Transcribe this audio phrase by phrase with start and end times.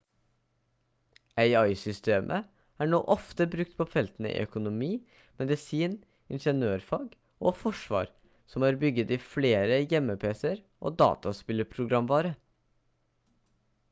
[1.41, 2.47] ai-systemet
[2.85, 4.89] er nå ofte brukt på feltene i økonomi
[5.43, 5.93] medisin
[6.39, 7.13] ingeniørfag
[7.49, 8.11] og forsvar
[8.55, 12.33] som er bygget i flere hjemmepc-er og dataspillprogramvare